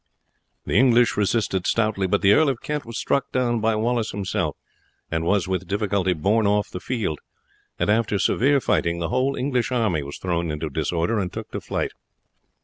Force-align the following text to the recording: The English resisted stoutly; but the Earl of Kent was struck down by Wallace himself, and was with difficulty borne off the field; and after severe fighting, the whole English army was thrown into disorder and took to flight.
The 0.65 0.73
English 0.79 1.15
resisted 1.15 1.67
stoutly; 1.67 2.07
but 2.07 2.23
the 2.23 2.33
Earl 2.33 2.49
of 2.49 2.59
Kent 2.61 2.87
was 2.87 2.97
struck 2.97 3.31
down 3.31 3.59
by 3.59 3.75
Wallace 3.75 4.09
himself, 4.09 4.57
and 5.11 5.23
was 5.23 5.47
with 5.47 5.67
difficulty 5.67 6.13
borne 6.13 6.47
off 6.47 6.71
the 6.71 6.79
field; 6.79 7.19
and 7.77 7.87
after 7.87 8.17
severe 8.17 8.59
fighting, 8.59 8.97
the 8.97 9.09
whole 9.09 9.35
English 9.35 9.71
army 9.71 10.01
was 10.01 10.17
thrown 10.17 10.49
into 10.49 10.71
disorder 10.71 11.19
and 11.19 11.31
took 11.31 11.51
to 11.51 11.61
flight. 11.61 11.91